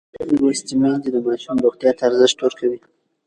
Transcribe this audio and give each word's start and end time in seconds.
لوستې 0.37 0.73
میندې 0.81 1.09
د 1.11 1.17
ماشوم 1.25 1.57
روغتیا 1.65 1.91
ته 1.97 2.03
ارزښت 2.09 2.37
ورکوي. 2.41 2.79